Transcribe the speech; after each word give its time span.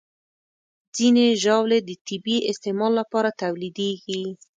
ځینې 0.95 1.25
ژاولې 1.43 1.79
د 1.83 1.89
طبي 2.07 2.37
استعمال 2.51 2.91
لپاره 2.99 3.29
تولیدېږي. 3.41 4.23